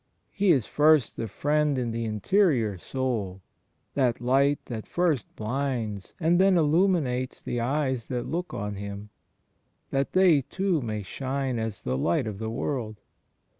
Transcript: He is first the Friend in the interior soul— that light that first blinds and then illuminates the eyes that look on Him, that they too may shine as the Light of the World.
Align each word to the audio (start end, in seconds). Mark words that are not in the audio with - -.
He 0.31 0.49
is 0.49 0.65
first 0.65 1.15
the 1.15 1.27
Friend 1.27 1.77
in 1.77 1.91
the 1.91 2.05
interior 2.05 2.79
soul— 2.79 3.43
that 3.93 4.19
light 4.19 4.57
that 4.65 4.87
first 4.87 5.27
blinds 5.35 6.15
and 6.19 6.41
then 6.41 6.57
illuminates 6.57 7.39
the 7.39 7.59
eyes 7.61 8.07
that 8.07 8.25
look 8.25 8.51
on 8.51 8.77
Him, 8.77 9.11
that 9.91 10.13
they 10.13 10.41
too 10.41 10.81
may 10.81 11.03
shine 11.03 11.59
as 11.59 11.81
the 11.81 11.99
Light 11.99 12.25
of 12.25 12.39
the 12.39 12.49
World. 12.49 12.99